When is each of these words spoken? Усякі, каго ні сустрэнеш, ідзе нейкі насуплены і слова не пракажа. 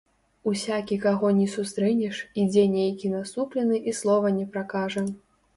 Усякі, 0.51 0.95
каго 1.03 1.27
ні 1.41 1.45
сустрэнеш, 1.57 2.21
ідзе 2.45 2.63
нейкі 2.77 3.13
насуплены 3.17 3.81
і 3.93 3.97
слова 4.01 4.33
не 4.39 4.45
пракажа. 4.57 5.07